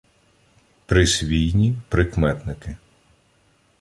[0.85, 2.77] Присвійні прикметники